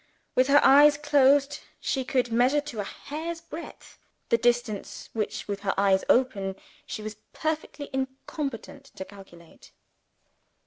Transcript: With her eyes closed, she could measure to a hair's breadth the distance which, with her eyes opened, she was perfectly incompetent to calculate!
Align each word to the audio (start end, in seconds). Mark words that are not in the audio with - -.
With 0.33 0.47
her 0.47 0.59
eyes 0.65 0.97
closed, 0.97 1.59
she 1.79 2.03
could 2.03 2.31
measure 2.31 2.59
to 2.59 2.79
a 2.79 2.83
hair's 2.83 3.39
breadth 3.39 3.99
the 4.29 4.37
distance 4.39 5.11
which, 5.13 5.47
with 5.47 5.59
her 5.59 5.75
eyes 5.77 6.03
opened, 6.09 6.55
she 6.87 7.03
was 7.03 7.17
perfectly 7.33 7.87
incompetent 7.93 8.85
to 8.95 9.05
calculate! 9.05 9.73